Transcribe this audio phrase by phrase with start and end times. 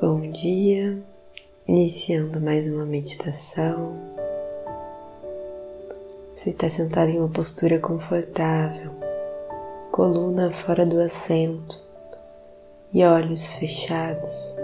[0.00, 1.02] Bom dia,
[1.68, 3.98] iniciando mais uma meditação.
[6.34, 8.92] Você está sentado em uma postura confortável,
[9.90, 11.78] coluna fora do assento
[12.94, 14.56] e olhos fechados.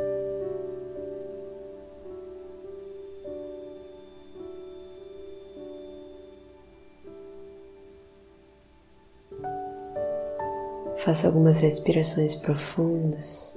[11.07, 13.57] Faça algumas respirações profundas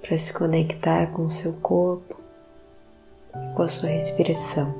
[0.00, 2.16] para se conectar com o seu corpo
[3.34, 4.72] e com a sua respiração.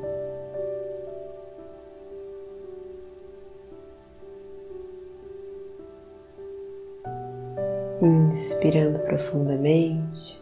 [8.01, 10.41] Inspirando profundamente,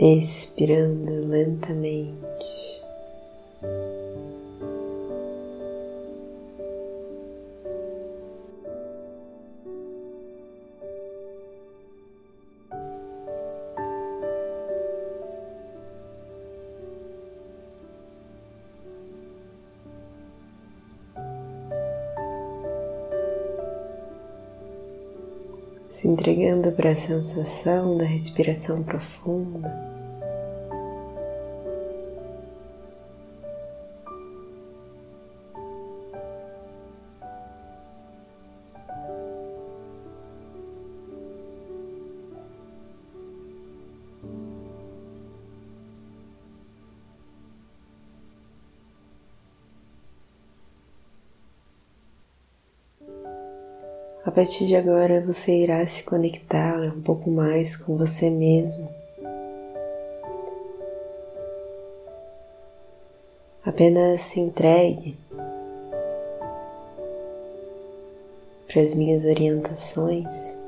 [0.00, 2.80] expirando lentamente.
[26.00, 29.99] Se entregando para a sensação da respiração profunda.
[54.22, 58.86] A partir de agora você irá se conectar um pouco mais com você mesmo.
[63.64, 65.16] Apenas se entregue
[68.70, 70.60] para as minhas orientações.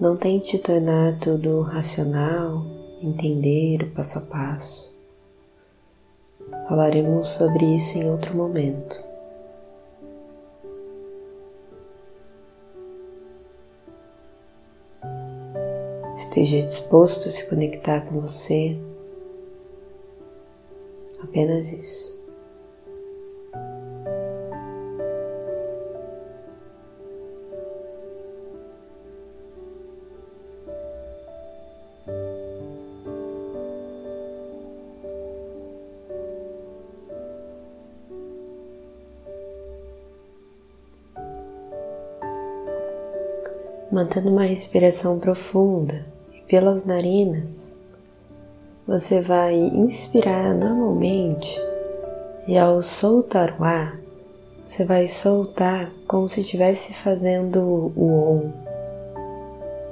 [0.00, 2.64] Não tente tornar tudo racional
[3.02, 4.89] entender o passo a passo.
[6.70, 9.02] Falaremos sobre isso em outro momento.
[16.16, 18.78] Esteja disposto a se conectar com você.
[21.20, 22.19] Apenas isso.
[44.00, 47.78] Mantendo uma respiração profunda e pelas narinas,
[48.86, 51.60] você vai inspirar normalmente
[52.48, 54.00] e ao soltar o ar,
[54.64, 58.52] você vai soltar como se estivesse fazendo o on,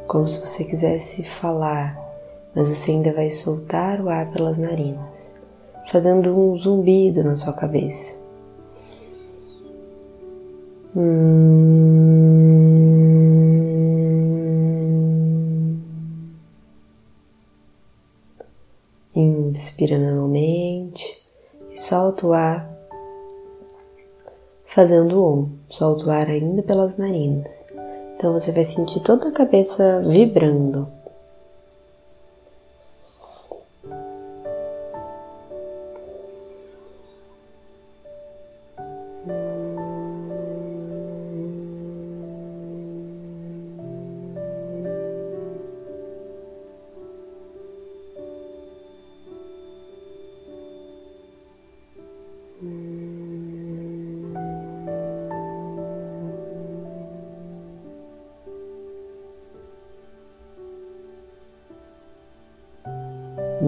[0.07, 1.95] como se você quisesse falar,
[2.57, 5.35] mas você ainda vai soltar o ar pelas narinas,
[5.87, 8.27] fazendo um zumbido na sua cabeça.
[10.97, 11.98] Hum...
[19.79, 21.23] Inspira normalmente
[21.71, 22.69] e solta o ar,
[24.67, 25.51] fazendo om.
[25.69, 27.73] Solta o ar ainda pelas narinas.
[28.17, 30.89] Então você vai sentir toda a cabeça vibrando.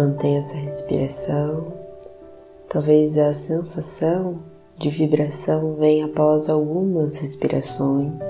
[0.01, 1.75] Mantenha essa respiração.
[2.71, 4.43] Talvez a sensação
[4.79, 8.23] de vibração venha após algumas respirações.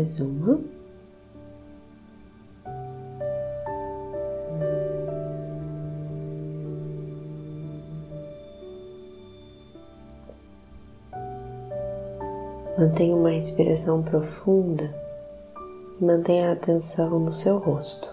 [0.00, 0.58] Mais uma.
[12.78, 14.84] Mantenha uma respiração profunda
[16.00, 18.08] e mantenha a atenção no seu rosto,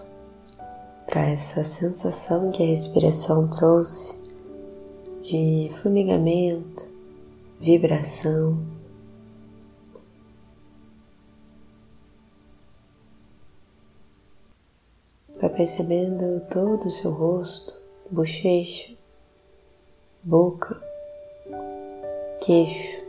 [1.06, 4.14] para essa sensação que a respiração trouxe
[5.22, 6.84] de formigamento,
[7.58, 8.77] vibração.
[15.58, 17.74] Percebendo todo o seu rosto,
[18.08, 18.94] bochecha,
[20.22, 20.80] boca,
[22.40, 23.02] queixo,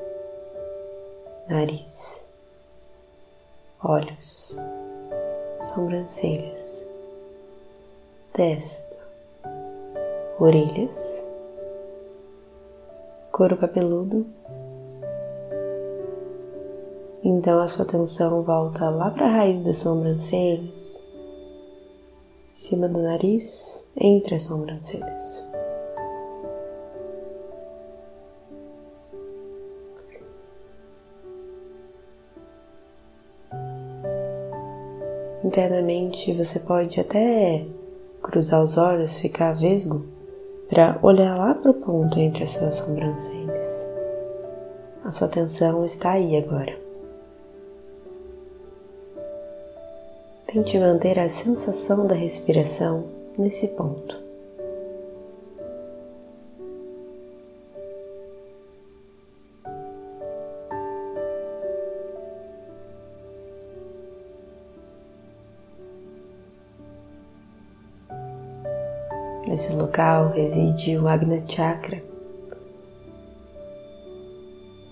[1.48, 2.34] nariz,
[3.84, 4.58] olhos,
[5.62, 6.92] sobrancelhas,
[8.34, 9.08] testa,
[10.40, 11.30] orelhas,
[13.32, 14.26] couro cabeludo.
[17.24, 21.09] Então a sua atenção volta lá para a raiz das sobrancelhas,
[22.52, 25.50] em cima do nariz, entre as sobrancelhas.
[35.44, 37.66] Internamente você pode até
[38.22, 40.06] cruzar os olhos, ficar vesgo,
[40.70, 43.92] para olhar lá para o ponto entre as suas sobrancelhas.
[45.04, 46.89] A sua atenção está aí agora.
[50.52, 53.06] Tente manter a sensação da respiração
[53.38, 54.20] nesse ponto.
[69.48, 72.02] Nesse local reside o Agna Chakra,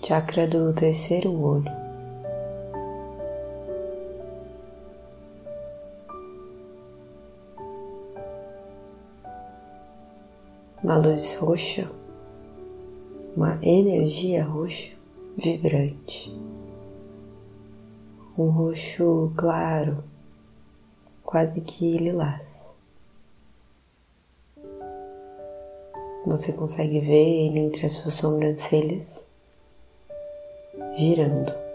[0.04, 1.87] chakra do terceiro olho.
[10.82, 11.90] Uma luz roxa,
[13.36, 14.92] uma energia roxa
[15.36, 16.32] vibrante,
[18.36, 20.04] um roxo claro,
[21.24, 22.80] quase que lilás.
[26.24, 29.34] Você consegue ver ele entre as suas sobrancelhas
[30.96, 31.67] girando.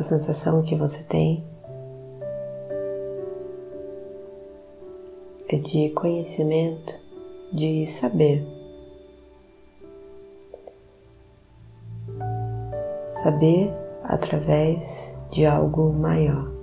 [0.00, 1.44] A sensação que você tem
[5.46, 6.94] é de conhecimento,
[7.52, 8.42] de saber.
[13.08, 13.70] saber
[14.02, 16.59] através de algo maior.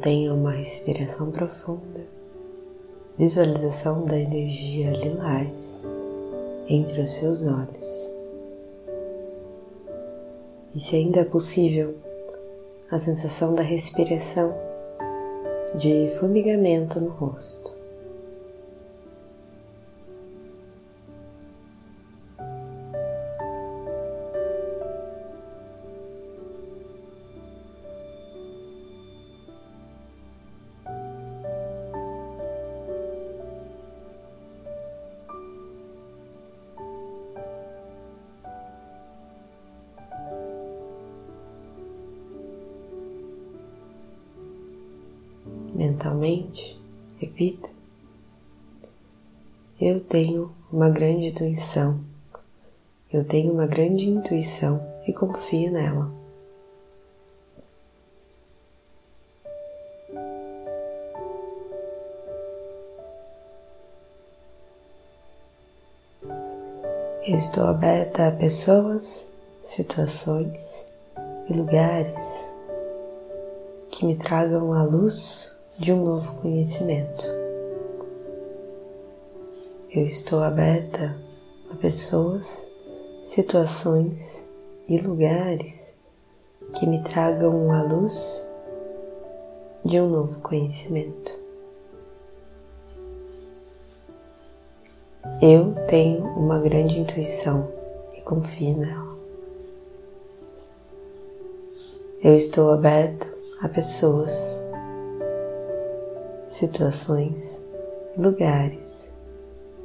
[0.00, 2.00] Mantenha uma respiração profunda,
[3.18, 5.86] visualização da energia lilás
[6.66, 8.10] entre os seus olhos
[10.74, 11.98] e se ainda é possível,
[12.90, 14.54] a sensação da respiração,
[15.74, 17.69] de formigamento no rosto.
[45.80, 46.78] Mentalmente,
[47.16, 47.70] repita:
[49.80, 52.04] Eu tenho uma grande intuição.
[53.10, 56.12] Eu tenho uma grande intuição e confio nela.
[67.26, 70.94] Eu estou aberta a pessoas, situações
[71.48, 72.54] e lugares
[73.90, 77.24] que me tragam a luz de um novo conhecimento.
[79.90, 81.16] Eu estou aberta
[81.72, 82.84] a pessoas,
[83.22, 84.52] situações
[84.86, 86.04] e lugares
[86.74, 88.46] que me tragam a luz
[89.82, 91.32] de um novo conhecimento.
[95.40, 97.72] Eu tenho uma grande intuição
[98.14, 99.16] e confio nela.
[102.22, 103.26] Eu estou aberta
[103.62, 104.69] a pessoas,
[106.50, 107.64] situações,
[108.18, 109.16] lugares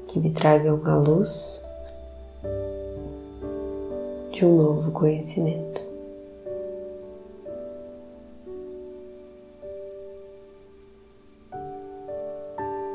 [0.08, 1.64] que me tragam a luz
[4.32, 5.84] de um novo conhecimento.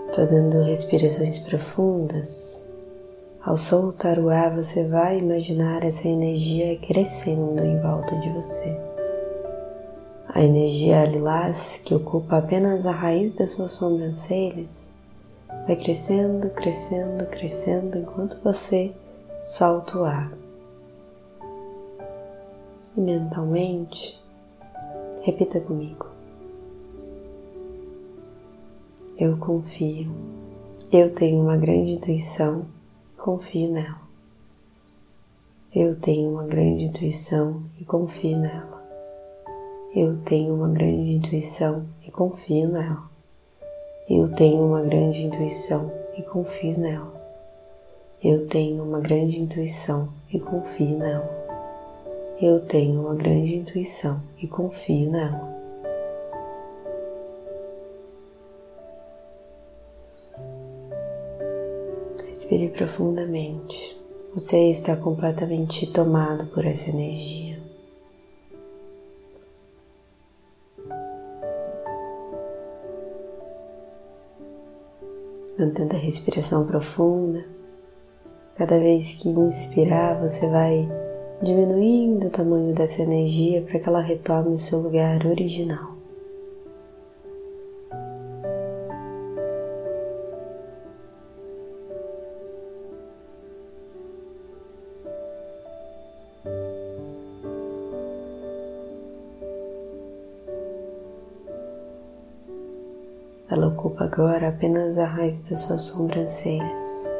[0.08, 2.74] Tá Fazendo respirações profundas,
[3.40, 8.89] ao soltar o ar, você vai imaginar essa energia crescendo em volta de você.
[10.32, 14.92] A energia lilás, que ocupa apenas a raiz das suas sobrancelhas,
[15.66, 18.92] vai crescendo, crescendo, crescendo enquanto você
[19.42, 20.32] solta o ar.
[22.96, 24.22] E mentalmente,
[25.24, 26.06] repita comigo.
[29.18, 30.12] Eu confio.
[30.92, 32.66] Eu tenho uma grande intuição,
[33.18, 34.00] confio nela.
[35.74, 38.79] Eu tenho uma grande intuição e confio nela.
[39.92, 43.10] Eu tenho uma grande intuição e confio nela.
[44.08, 47.12] Eu tenho uma grande intuição e confio nela.
[48.22, 51.28] Eu tenho uma grande intuição e confio nela.
[52.40, 55.58] Eu tenho uma grande intuição e confio nela.
[62.28, 64.00] Respire profundamente.
[64.34, 67.49] Você está completamente tomado por essa energia.
[75.58, 77.44] Mantendo a respiração profunda.
[78.56, 80.88] Cada vez que inspirar, você vai
[81.42, 85.89] diminuindo o tamanho dessa energia para que ela retome o seu lugar original.
[103.50, 107.10] Ela ocupa agora apenas a raiz das suas sobrancelhas.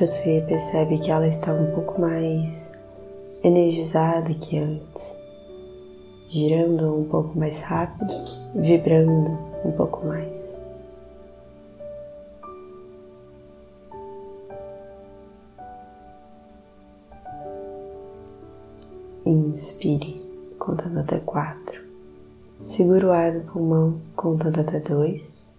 [0.00, 2.82] Você percebe que ela está um pouco mais
[3.44, 5.22] energizada que antes,
[6.30, 8.10] girando um pouco mais rápido,
[8.54, 10.63] vibrando um pouco mais.
[19.26, 20.20] Inspire,
[20.58, 21.82] contando até quatro.
[22.60, 25.56] Segura o ar do pulmão, contando até dois.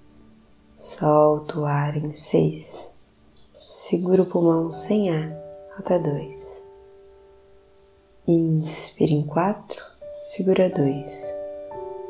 [0.78, 2.92] Solta o ar em seis.
[3.60, 5.36] Segura o pulmão sem ar
[5.78, 6.64] até dois.
[8.28, 9.84] Inspire em quatro.
[10.24, 11.34] Segura dois.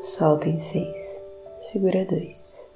[0.02, 1.26] Solta em seis.
[1.56, 2.70] Segura dois.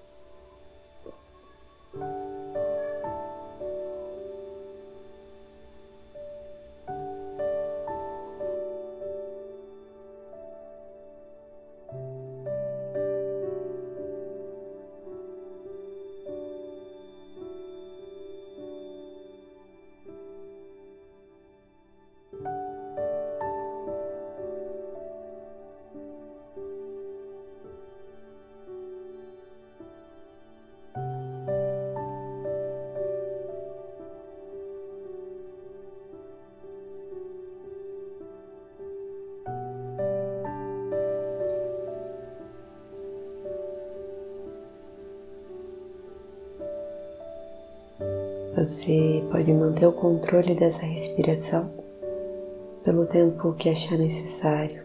[48.61, 51.73] Você pode manter o controle dessa respiração
[52.85, 54.83] pelo tempo que achar necessário.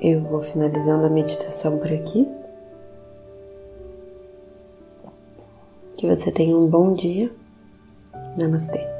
[0.00, 2.26] Eu vou finalizando a meditação por aqui.
[5.98, 7.30] Que você tenha um bom dia.
[8.38, 8.99] Namastê.